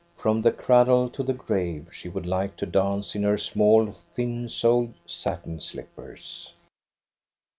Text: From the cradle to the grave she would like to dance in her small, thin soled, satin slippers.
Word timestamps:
From 0.17 0.41
the 0.41 0.51
cradle 0.51 1.09
to 1.11 1.21
the 1.21 1.31
grave 1.35 1.89
she 1.93 2.09
would 2.09 2.25
like 2.25 2.55
to 2.57 2.65
dance 2.65 3.13
in 3.13 3.21
her 3.21 3.37
small, 3.37 3.91
thin 3.91 4.49
soled, 4.49 4.95
satin 5.05 5.59
slippers. 5.61 6.51